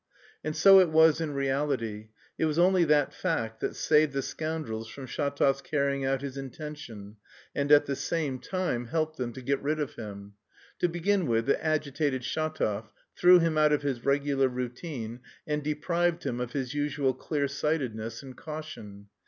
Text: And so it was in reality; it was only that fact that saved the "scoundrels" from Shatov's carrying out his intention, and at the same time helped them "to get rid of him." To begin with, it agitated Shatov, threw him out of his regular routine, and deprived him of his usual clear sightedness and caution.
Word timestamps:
And 0.43 0.55
so 0.55 0.79
it 0.79 0.89
was 0.89 1.21
in 1.21 1.35
reality; 1.35 2.07
it 2.35 2.45
was 2.45 2.57
only 2.57 2.83
that 2.85 3.13
fact 3.13 3.59
that 3.59 3.75
saved 3.75 4.13
the 4.13 4.23
"scoundrels" 4.23 4.87
from 4.89 5.05
Shatov's 5.05 5.61
carrying 5.61 6.05
out 6.05 6.23
his 6.23 6.37
intention, 6.37 7.17
and 7.53 7.71
at 7.71 7.85
the 7.85 7.95
same 7.95 8.39
time 8.39 8.87
helped 8.87 9.17
them 9.17 9.31
"to 9.33 9.43
get 9.43 9.61
rid 9.61 9.79
of 9.79 9.93
him." 9.93 10.33
To 10.79 10.89
begin 10.89 11.27
with, 11.27 11.47
it 11.51 11.59
agitated 11.61 12.23
Shatov, 12.23 12.87
threw 13.15 13.37
him 13.37 13.59
out 13.59 13.71
of 13.73 13.83
his 13.83 14.03
regular 14.03 14.47
routine, 14.47 15.19
and 15.45 15.61
deprived 15.63 16.23
him 16.25 16.41
of 16.41 16.53
his 16.53 16.73
usual 16.73 17.13
clear 17.13 17.47
sightedness 17.47 18.23
and 18.23 18.35
caution. 18.35 19.05